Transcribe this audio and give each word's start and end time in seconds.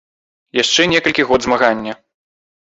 Яшчэ 0.61 0.81
некалькі 0.95 1.27
год 1.29 1.39
змагання. 1.47 1.93